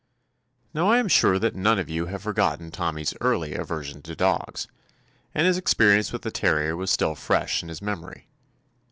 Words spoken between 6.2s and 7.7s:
the terrier was still fresh in